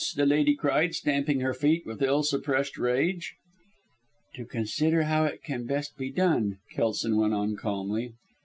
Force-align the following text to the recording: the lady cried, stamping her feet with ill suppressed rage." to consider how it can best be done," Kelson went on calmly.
the 0.15 0.25
lady 0.25 0.55
cried, 0.55 0.95
stamping 0.95 1.41
her 1.41 1.53
feet 1.53 1.85
with 1.85 2.01
ill 2.01 2.23
suppressed 2.23 2.75
rage." 2.75 3.35
to 4.33 4.43
consider 4.45 5.03
how 5.03 5.25
it 5.25 5.43
can 5.43 5.67
best 5.67 5.95
be 5.95 6.09
done," 6.09 6.57
Kelson 6.73 7.17
went 7.17 7.35
on 7.35 7.55
calmly. 7.55 8.11